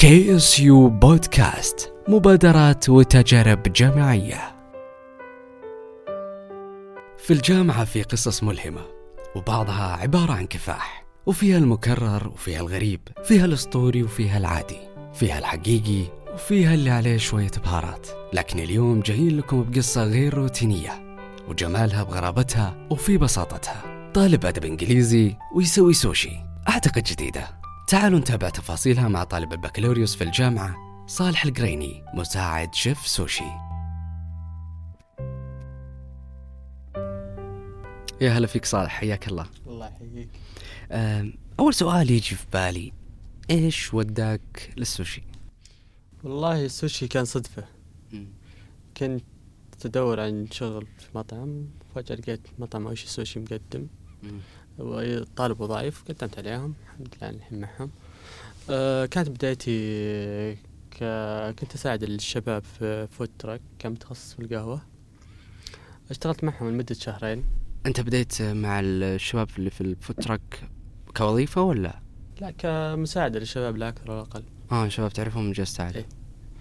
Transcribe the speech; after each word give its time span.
KSU 0.00 0.60
Podcast 0.60 1.92
مبادرات 2.08 2.88
وتجارب 2.88 3.62
جامعية. 3.62 4.56
في 7.18 7.30
الجامعة 7.32 7.84
في 7.84 8.02
قصص 8.02 8.42
ملهمة 8.42 8.80
وبعضها 9.36 9.96
عبارة 9.96 10.32
عن 10.32 10.46
كفاح 10.46 11.06
وفيها 11.26 11.58
المكرر 11.58 12.28
وفيها 12.28 12.60
الغريب 12.60 13.00
فيها 13.24 13.44
الأسطوري 13.44 14.02
وفيها 14.02 14.38
العادي 14.38 14.78
فيها 15.14 15.38
الحقيقي 15.38 16.04
وفيها 16.34 16.74
اللي 16.74 16.90
عليه 16.90 17.16
شوية 17.16 17.50
بهارات. 17.64 18.06
لكن 18.32 18.58
اليوم 18.58 19.00
جايين 19.00 19.36
لكم 19.36 19.62
بقصة 19.62 20.04
غير 20.04 20.34
روتينية 20.34 21.18
وجمالها 21.48 22.02
بغرابتها 22.02 22.86
وفي 22.90 23.18
بساطتها. 23.18 24.10
طالب 24.14 24.46
أدب 24.46 24.64
إنجليزي 24.64 25.36
ويسوي 25.54 25.92
سوشي. 25.92 26.32
أعتقد 26.68 27.02
جديدة. 27.02 27.59
تعالوا 27.90 28.18
نتابع 28.18 28.48
تفاصيلها 28.48 29.08
مع 29.08 29.24
طالب 29.24 29.52
البكالوريوس 29.52 30.16
في 30.16 30.24
الجامعة 30.24 30.76
صالح 31.06 31.44
القريني 31.44 32.04
مساعد 32.14 32.74
شيف 32.74 33.06
سوشي. 33.06 33.44
يا 38.20 38.30
هلا 38.30 38.46
فيك 38.46 38.64
صالح 38.64 38.90
حياك 38.90 39.28
الله. 39.28 39.46
الله 39.66 39.86
يحييك. 39.86 40.28
أول 41.60 41.74
سؤال 41.74 42.10
يجي 42.10 42.36
في 42.36 42.46
بالي 42.52 42.92
إيش 43.50 43.94
وداك 43.94 44.72
للسوشي؟ 44.76 45.22
والله 46.24 46.64
السوشي 46.64 47.08
كان 47.08 47.24
صدفة. 47.24 47.64
كنت 48.96 49.24
أدور 49.84 50.20
عن 50.20 50.46
شغل 50.50 50.86
في 50.98 51.08
مطعم 51.14 51.66
فجأة 51.94 52.16
لقيت 52.16 52.48
مطعم 52.58 52.86
أوشي 52.86 53.08
سوشي 53.08 53.40
مقدم. 53.40 53.86
طالب 55.36 55.60
وظائف 55.60 56.04
قدمت 56.08 56.38
عليهم 56.38 56.74
الحمد 56.84 57.08
لله 57.22 57.30
الحين 57.30 57.60
معهم 57.60 57.90
أه 58.70 59.06
كانت 59.06 59.28
بدايتي 59.28 60.54
ك... 60.90 61.04
كنت 61.60 61.74
أساعد 61.74 62.02
الشباب 62.02 62.62
في 62.64 63.06
food 63.06 63.30
truck 63.38 63.60
كان 63.78 63.92
متخصص 63.92 64.34
في 64.34 64.40
القهوة؟ 64.42 64.82
اشتغلت 66.10 66.44
معهم 66.44 66.68
لمدة 66.70 66.94
شهرين. 66.94 67.44
أنت 67.86 68.00
بديت 68.00 68.42
مع 68.42 68.80
الشباب 68.80 69.48
اللي 69.58 69.70
في 69.70 69.80
ال 69.80 69.89
food 69.89 70.24
truck 70.24 70.68
كوظيفة 71.16 71.62
ولا؟ 71.62 72.00
لا 72.40 72.50
كمساعدة 72.50 73.38
للشباب 73.38 73.76
لا 73.76 73.88
أكثر 73.88 74.10
ولا 74.10 74.20
أقل 74.20 74.42
آه 74.72 74.88
شباب 74.88 75.12
تعرفهم 75.12 75.44
من 75.44 75.52
جلست 75.52 75.80
عادي 75.80 75.98
إيه. 75.98 76.06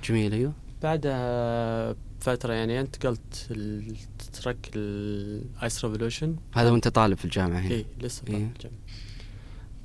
جميل 0.04 0.34
أيوه. 0.34 0.54
بعدها 0.82 1.96
فترة 2.20 2.54
يعني 2.54 2.80
انتقلت 2.82 3.48
ال 3.52 3.72
truck 3.72 4.70
ال 4.76 5.03
Ice 5.03 5.86
Revolution. 5.86 6.36
هذا 6.54 6.72
وأنت 6.72 6.88
طالب 6.88 7.18
في 7.18 7.26
الجامعة 7.26 7.60
هنا. 7.60 7.72
اي 7.76 7.86
لسه 8.02 8.24
إيه. 8.28 8.34
طالب 8.34 8.54
جامعي 8.62 8.80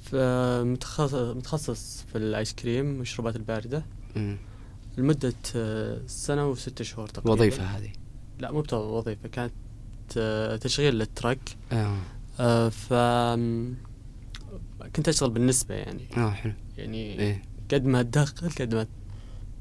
فمتخصص 0.03 1.15
متخصص 1.15 2.05
في 2.13 2.19
ال 2.19 2.27
ice 2.27 2.53
cream 2.55 2.87
والمشروبات 2.87 3.37
الباردة. 3.37 3.85
مم. 4.17 4.37
لمدة 4.99 5.35
سنة 6.07 6.49
وستة 6.49 6.85
شهور 6.85 7.09
تقريبا. 7.09 7.31
وظيفة 7.33 7.65
هذه. 7.65 7.91
لا 8.39 8.53
مو 8.53 8.65
وظيفة 8.73 9.29
كانت 9.29 9.53
تشغيل 10.63 10.95
لل 10.99 11.15
truck 11.15 11.57
آه. 11.73 11.97
آه، 12.41 12.69
ف 12.69 12.93
م- 12.93 13.75
كنت 14.97 15.09
أشتغل 15.09 15.31
بالنسبة 15.31 15.75
يعني. 15.75 16.09
آه 16.17 16.31
حلو. 16.31 16.53
يعني 16.79 17.19
إيه. 17.21 17.43
قد 17.71 17.85
ما 17.85 18.03
تدخل 18.03 18.49
قد 18.51 18.75
ما 18.75 18.87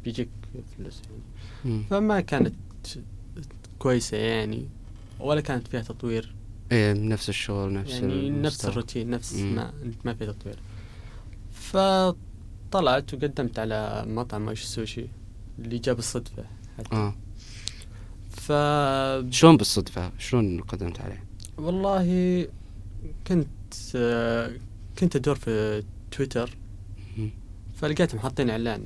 بيجيك 0.03 0.29
فلوس 0.77 1.01
يعني. 1.65 1.83
فما 1.89 2.21
كانت 2.21 2.53
كويسة 3.79 4.17
يعني 4.17 4.65
ولا 5.19 5.41
كانت 5.41 5.67
فيها 5.67 5.81
تطوير 5.81 6.33
إيه 6.71 6.93
نفس 6.93 7.29
الشغل 7.29 7.73
نفس 7.73 7.91
يعني 7.91 8.29
نفس. 8.29 8.65
الروتين 8.65 9.09
نفس 9.09 9.33
مم. 9.33 9.55
ما 9.55 9.73
ما 10.05 10.13
في 10.13 10.25
تطوير 10.25 10.55
فطلعت 11.51 13.13
وقدمت 13.13 13.59
على 13.59 14.05
مطعم 14.07 14.47
وش 14.47 14.63
سوشي 14.63 15.05
اللي 15.59 15.77
جاب 15.79 15.99
الصدفة 15.99 16.43
حتى 16.77 16.95
آه 16.95 17.15
ف 18.31 18.51
شلون 19.33 19.57
بالصدفة؟ 19.57 20.11
شلون 20.19 20.61
قدمت 20.61 21.01
عليه؟ 21.01 21.23
والله 21.57 22.47
كنت 23.27 23.47
كنت 24.99 25.15
أدور 25.15 25.35
في 25.35 25.83
تويتر. 26.11 26.57
فلقيتهم 27.75 28.19
حاطين 28.19 28.49
إعلان 28.49 28.83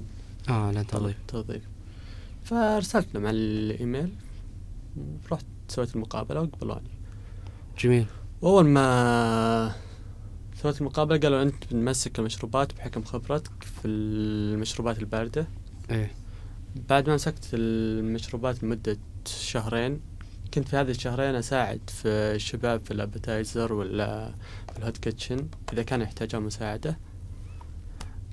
آه 0.50 0.72
لا 0.72 0.84
توظيف 0.84 1.16
توظيف 1.28 1.64
فارسلت 2.44 3.08
لهم 3.14 3.26
على 3.26 3.38
الإيميل. 3.38 4.10
ورحت 5.32 5.46
سويت 5.68 5.96
المقابلة 5.96 6.42
وقبلوني. 6.42 6.90
جميل. 7.80 8.06
وأول 8.42 8.66
ما 8.66 9.76
سويت 10.62 10.82
المقابلة 10.82 11.20
قالوا 11.20 11.42
أنت 11.42 11.74
بنمسك 11.74 12.20
المشروبات 12.20 12.74
بحكم 12.74 13.04
خبرتك 13.04 13.64
في 13.64 13.88
المشروبات 13.88 15.00
الباردة. 15.00 15.48
إيه. 15.92 16.12
بعد 16.90 17.10
ما 17.10 17.16
مسكت 17.16 17.50
المشروبات 17.54 18.64
لمدة 18.64 18.98
شهرين 19.26 20.02
كنت 20.54 20.68
في 20.68 20.76
هذه 20.78 20.90
الشهرين 20.90 21.36
أساعد 21.36 21.82
في 21.88 22.08
الشباب 22.08 22.86
في 22.86 22.92
ال 22.92 23.00
appetizer 23.00 23.74
ولا 23.74 24.34
في 24.74 24.80
ال 24.80 24.84
hot 24.84 24.98
kitchen 24.98 25.48
إذا 25.74 25.84
كانوا 25.84 26.06
يحتاجون 26.06 26.44
مساعدة. 26.44 26.98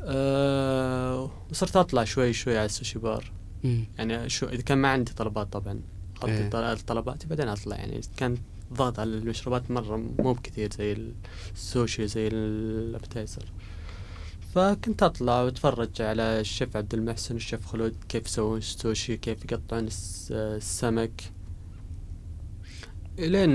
أه 0.03 1.31
وصرت 1.51 1.77
أطلع 1.77 2.05
شوي 2.05 2.33
شوي 2.33 2.57
على 2.57 2.67
ال 2.67 2.72
sushi 2.72 2.99
bar. 2.99 3.33
مم. 3.65 3.85
يعني 3.99 4.29
شو 4.29 4.47
إذا 4.47 4.63
كان 4.63 4.79
ما 4.79 4.89
عندي 4.89 5.13
طلبات 5.13 5.53
طبعا. 5.53 5.81
اغطي 6.23 6.49
طل- 6.49 6.79
طلباتي 6.79 7.27
بعدين 7.27 7.49
أطلع. 7.49 7.77
يعني 7.77 8.01
كان 8.17 8.37
ضغط 8.73 8.99
على 8.99 9.11
المشروبات 9.11 9.71
مرة 9.71 9.97
مو 9.97 10.33
بكثير 10.33 10.71
زي 10.79 10.97
السوشي 11.55 12.07
زي 12.07 12.29
ال 12.29 12.41
appetizer 12.41 13.53
فكنت 14.55 15.03
أطلع 15.03 15.43
وأتفرج 15.43 16.03
على 16.03 16.23
الشيف 16.41 16.77
عبد 16.77 16.95
المحسن 16.95 17.35
والشيف 17.35 17.67
خلود 17.67 17.95
كيف 18.09 18.27
يسوون 18.27 18.59
السوشي 18.59 19.17
كيف 19.17 19.45
يقطعون 19.53 19.85
الس- 19.85 20.33
السمك. 20.33 21.23
إلين 23.19 23.51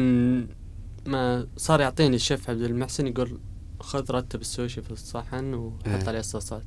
ما 1.05 1.47
صار 1.57 1.81
يعطيني 1.81 2.15
الشيف 2.15 2.49
عبد 2.49 2.61
المحسن 2.61 3.07
يقول 3.07 3.39
خذ 3.79 4.11
رتب 4.11 4.41
السوشي 4.41 4.81
في 4.81 4.91
الصحن 4.91 5.53
وحط 5.53 5.87
إيه. 5.87 6.07
عليه 6.07 6.19
الصوصات. 6.19 6.63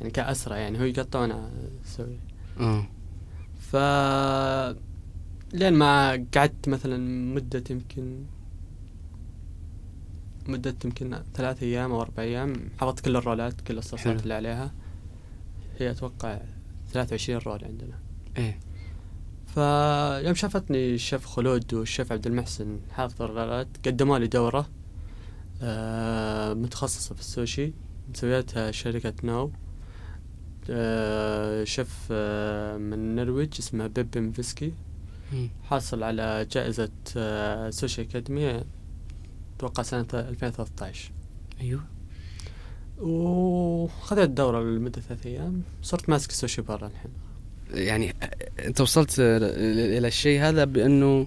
يعني 0.00 0.10
كأسرع 0.10 0.56
يعني 0.56 0.80
هو 0.80 0.82
يقطع 0.84 1.20
وأنا 1.20 1.50
أسوي 1.86 2.18
آه. 2.60 2.86
ف 3.60 3.76
لين 5.54 5.72
ما 5.72 6.26
قعدت 6.34 6.68
مثلا 6.68 6.96
مدة 7.34 7.64
يمكن 7.70 8.24
مدة 10.48 10.74
يمكن 10.84 11.22
ثلاث 11.34 11.62
أيام 11.62 11.92
أو 11.92 12.02
أربع 12.02 12.22
أيام 12.22 12.70
حفظت 12.80 13.00
كل 13.00 13.16
الرولات 13.16 13.60
كل. 13.60 13.78
الصوصات 13.78 14.22
اللي 14.22 14.34
عليها. 14.34 14.74
هي 15.78 15.90
أتوقع 15.90 16.40
ثلاثة 16.92 17.12
وعشرين 17.12 17.38
رول 17.38 17.64
عندنا. 17.64 17.98
إيه. 18.36 18.58
فيوم 19.46 20.34
شافتني 20.34 20.94
الشيف 20.94 21.26
خلود 21.26 21.74
والشيف 21.74 22.12
عبد 22.12 22.26
المحسن 22.26 22.80
حافظ 22.90 23.22
الرولات 23.22 23.68
قدموا 23.86 24.18
لي 24.18 24.26
دورة. 24.26 24.68
متخصصة 26.54 27.14
في 27.14 27.20
السوشي. 27.20 27.72
مسويتها 28.14 28.70
شركة 28.70 29.14
نو 29.24 29.50
آه 30.70 31.64
شيف 31.64 31.98
آه 32.10 32.76
من 32.76 32.92
النرويج 32.92 33.54
اسمه 33.58 33.86
بيبي 33.86 34.32
فيسكي. 34.32 34.72
مم. 35.32 35.48
حاصل 35.62 36.02
على 36.02 36.46
جائزة 36.50 36.90
آه 37.16 37.70
sushi 37.70 38.02
academy 38.02 38.64
أتوقع 39.56 39.82
سنة 39.82 40.06
2013 40.14 41.12
أيوه. 41.60 41.80
وخذيت 42.98 44.24
الدورة 44.24 44.62
لمدة 44.62 45.00
ثلاث 45.00 45.26
أيام. 45.26 45.62
صرت 45.82 46.08
ماسك 46.08 46.30
السوشي 46.30 46.62
برا 46.62 46.86
الحين. 46.86 47.10
يعني 47.70 48.10
آه، 48.22 48.66
أنت 48.66 48.80
وصلت 48.80 49.14
إلى 49.18 50.08
الشيء 50.08 50.40
هذا 50.40 50.64
بأنه 50.64 51.26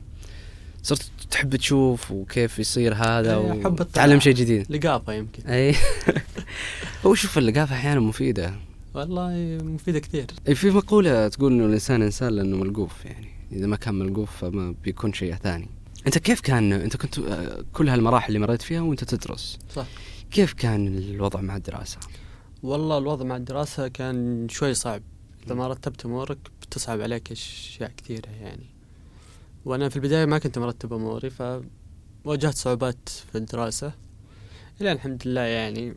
صرت 0.87 1.11
تحب 1.31 1.55
تشوف 1.55 2.11
وكيف 2.11 2.59
يصير 2.59 2.93
هذا 2.93 3.37
إيه،. 3.37 3.65
وتعلم 3.67 4.19
شيء 4.19 4.33
جديد. 4.33 4.65
لقافة 4.71 5.13
يمكن. 5.13 5.43
اي 5.43 5.75
هو 7.05 7.15
شوف 7.15 7.37
اللقافه 7.37 7.75
أحيانا 7.75 7.99
مفيدة. 7.99 8.53
والله 8.93 9.57
مفيدة 9.63 9.99
كثير. 9.99 10.25
أي 10.47 10.55
في 10.55 10.69
مقولة 10.71 11.27
تقول 11.27 11.53
إنه 11.53 11.65
الإنسان 11.65 12.01
إنسان 12.01 12.29
لأنه 12.29 12.57
ملقوف 12.57 13.05
يعني 13.05 13.27
إذا 13.51 13.67
ما 13.67 13.75
كان 13.75 13.95
ملقوف 13.95 14.37
فما 14.37 14.75
بيكون 14.83 15.13
شيء 15.13 15.35
ثاني. 15.35 15.69
أنت 16.07 16.17
كيف 16.17 16.41
كان 16.41 16.73
أنت 16.73 16.97
كنت 16.97 17.19
آه، 17.19 17.63
كل 17.73 17.89
هالمراحل 17.89 18.27
اللي 18.27 18.39
مريت 18.39 18.61
فيها 18.61 18.81
وأنت 18.81 19.03
تدرس 19.03 19.59
صح. 19.75 19.85
كيف 20.31 20.53
كان 20.53 20.87
الوضع 20.87 21.41
مع 21.41 21.55
الدراسة؟ 21.55 21.97
والله 22.63 22.97
الوضع 22.97 23.25
مع 23.25 23.35
الدراسة 23.35 23.87
كان 23.87 24.47
شوي 24.49 24.73
صعب. 24.73 25.01
إذا 25.45 25.55
ما 25.55 25.67
رتبت 25.67 26.05
أمورك 26.05 26.37
بتصعب 26.61 27.01
عليك 27.01 27.31
أشياء 27.31 27.91
كثيرة 27.97 28.29
يعني. 28.41 28.76
وأنا 29.67 29.89
في 29.89 29.95
البداية 29.95 30.25
ما 30.25 30.37
كنت 30.37 30.59
مرتب 30.59 30.93
أموري 30.93 31.29
فواجهت 31.29 32.55
صعوبات 32.55 33.09
في 33.09 33.37
الدراسة. 33.37 33.93
إلى 34.81 34.91
الحمد 34.91 35.27
لله 35.27 35.41
يعني 35.41 35.93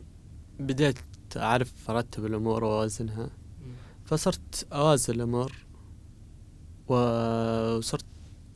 بديت 0.59 0.97
أعرف 1.37 1.89
أرتب 1.89 2.25
الأمور 2.25 2.63
وأوازنها. 2.63 3.29
فصرت 4.05 4.67
أوازن 4.73 5.13
الأمور 5.13 5.55
وصرت 6.87 8.05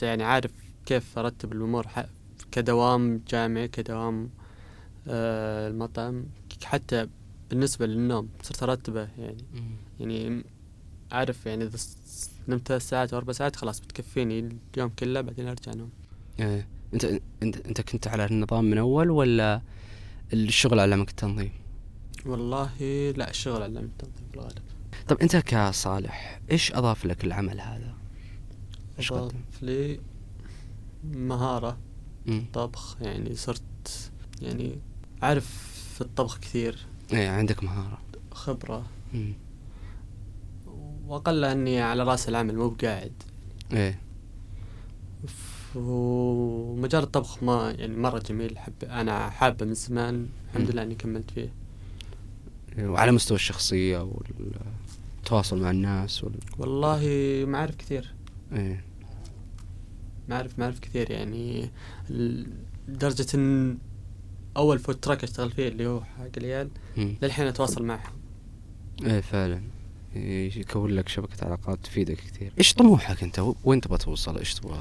يعني 0.01 0.23
عارف 0.23 0.51
كيف 0.85 1.19
أرتب 1.19 1.51
الأمور 1.51 1.87
كدوام 2.51 3.21
جامعي 3.27 3.67
كدوام 3.67 4.29
آه 5.07 5.67
المطعم 5.67 6.25
حتى 6.63 7.07
بالنسبة 7.49 7.85
للنوم 7.85 8.29
صرت 8.43 8.63
أرتبه 8.63 9.07
يعني. 9.17 9.43
يعني 9.99 10.43
أعرف 11.13 11.45
يعني 11.45 11.63
إذا 11.63 11.77
س- 11.77 12.29
نمت 12.47 12.67
ثلاث 12.67 12.89
ساعات 12.89 13.13
أو 13.13 13.19
أربع 13.19 13.33
ساعات 13.33 13.55
خلاص 13.55 13.79
بتكفيني 13.79 14.49
اليوم 14.75 14.89
كله 14.99 15.21
بعدين 15.21 15.47
أرجع 15.47 15.73
أنام 15.73 15.89
إيه. 16.39 16.67
أنت 16.93 17.05
أنت 17.43 17.57
أنت 17.57 17.81
كنت 17.81 18.07
على 18.07 18.25
النظام 18.25 18.65
من 18.65 18.77
أول 18.77 19.09
ولا 19.09 19.61
الشغل 20.33 20.79
علمك 20.79 21.09
التنظيم؟ 21.09 21.51
والله 22.25 22.69
لا 23.17 23.29
الشغل 23.29 23.63
علمني 23.63 23.85
التنظيم 23.85 24.25
في 24.31 24.35
الغالب 24.37 24.59
طب 25.07 25.17
أنت 25.21 25.35
كصالح 25.35 26.41
إيش 26.51 26.73
أضاف 26.73 27.05
لك 27.05 27.23
العمل 27.23 27.61
هذا؟ 27.61 27.93
إيش 28.99 29.11
قدم؟ 29.13 29.21
أضاف 29.25 29.63
لي 29.63 29.99
مهارة 31.13 31.77
مم. 32.25 32.45
طبخ 32.53 32.97
يعني 33.01 33.35
صرت 33.35 34.11
يعني 34.41 34.79
أعرف 35.23 35.45
في 35.95 36.01
الطبخ 36.01 36.39
كثير 36.39 36.77
إيه 37.13 37.29
عندك 37.29 37.63
مهارة 37.63 38.01
خبرة 38.31 38.85
مم. 39.13 39.33
وأقل 41.07 41.45
أني 41.45 41.81
على 41.81 42.03
رأس 42.03 42.29
العمل 42.29 42.55
مو 42.55 42.69
بقاعد. 42.69 43.13
إيه. 43.73 43.99
ومجال 45.75 47.03
الطبخ 47.03 47.43
ما 47.43 47.71
يعني 47.71 47.97
مرة 47.97 48.19
جميل 48.19 48.57
حب 48.57 48.73
أنا 48.83 49.29
حابه 49.29 49.65
من 49.65 49.73
زمان 49.73 50.27
الحمد. 50.49 50.71
لله 50.71 50.83
إني 50.83 50.95
كملت 50.95 51.31
فيه. 51.31 51.53
وعلى 52.79 53.11
مستوى 53.11 53.35
الشخصية 53.35 54.09
والتواصل 55.21 55.61
مع 55.61 55.71
الناس 55.71 56.23
وال... 56.23 56.33
والله 56.57 57.01
معارف 57.47 57.75
كثير. 57.75 58.13
إيه. 58.53 58.83
معارف 60.29 60.59
معارف 60.59 60.79
كثير 60.79 61.11
يعني 61.11 61.69
لدرجة 62.09 63.25
إن 63.35 63.77
أول 64.57 64.79
food 64.79 64.95
truck 64.95 65.23
أشتغل 65.23 65.51
فيه 65.51 65.67
اللي 65.67 65.87
هو 65.87 66.01
حق 66.01 66.29
العيال. 66.37 66.69
للحين 66.97 67.47
أتواصل 67.47 67.83
معهم. 67.83 68.13
إيه 69.03 69.21
فعلا. 69.21 69.61
يكون 70.15 70.91
لك 70.91 71.09
شبكة 71.09 71.45
علاقات 71.45 71.79
تفيدك 71.83 72.17
كثير 72.17 72.51
إيش 72.57 72.73
طموحك 72.73 73.23
أنت؟ 73.23 73.41
وين 73.63 73.81
تبغى 73.81 73.97
توصل؟ 73.97 74.37
إيش 74.37 74.53
تبغى؟ 74.53 74.79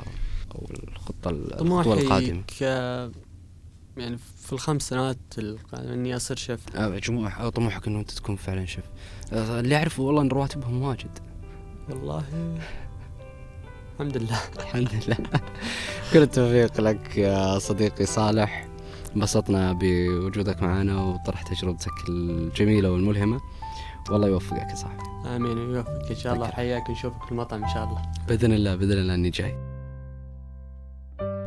أو 0.55 0.67
الخطة 0.71 1.31
الخطوة 1.31 1.95
القادمة. 1.95 2.43
ك 2.43 2.63
يعني 3.97 4.19
في 4.43 4.53
الخمس 4.53 4.89
سنوات 4.89 5.19
القادمة 5.39 5.95
إني 5.95 6.17
أصير 6.17 6.37
شيف. 6.37 6.77
آه، 6.77 6.99
جموح 6.99 7.41
أو 7.41 7.49
طموحك 7.49 7.87
إنه 7.87 7.99
أنت 8.01 8.11
تكون 8.11 8.37
فعلا 8.37 8.67
شيف. 8.67 8.85
آه، 9.33 9.61
اللي 9.61 9.77
أعرفه 9.77 10.03
والله 10.03 10.23
إن 10.23 10.29
رواتبهم 10.29 10.83
واجد. 10.83 11.19
والله. 11.91 12.25
الحمد 13.95 14.17
لله. 14.17 14.41
الحمد 14.59 14.89
لله. 14.95 15.17
كل 16.13 16.23
التوفيق 16.23 16.81
لك 16.81 17.19
يا 17.19 17.59
صديقي 17.59 18.07
صالح. 18.07 18.69
انبسطنا 19.17 19.73
بوجودك 19.73 20.63
معنا 20.63 21.03
وطرح 21.03 21.43
تجربتك 21.43 22.09
الجميلة 22.09 22.91
والملهمة. 22.91 23.41
والله 24.11 24.29
يوفقك 24.29 24.71
يا 24.71 24.75
صاحبي. 24.75 25.03
آمين 25.37 25.59
ويوفقك 25.59 26.11
إن 26.11 26.17
شاء 26.17 26.35
الله. 26.35 26.47
حياك 26.49 26.91
نشوفك 26.91 27.25
في 27.25 27.33
المطعم 27.33 27.65
إن 27.65 27.69
شاء 27.69 27.85
الله. 27.85 28.03
بإذن 28.29 28.53
الله 28.53 28.75
بإذن 28.75 28.99
الله 28.99 29.15
إني 29.15 29.31
جاي. 29.31 29.57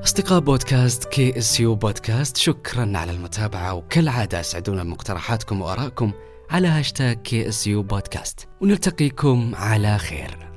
أصدقاء 0.04 0.40
بودكاست 0.40 1.06
KSU 1.06 1.60
Podcast 1.60 2.38
شكرا 2.38 2.92
على 2.96 3.12
المتابعة 3.12 3.74
وكالعادة 3.74 4.40
أسعدونا 4.40 4.84
بمقترحاتكم 4.84 5.62
وآرائكم 5.62 6.12
على 6.50 6.68
هاشتاج 6.68 7.22
كي 7.22 7.48
إس 7.48 7.68
يو 7.68 7.84
بودكاست. 7.84 8.48
ونلتقيكم 8.62 9.56
على 9.56 9.98
خير. 9.98 10.57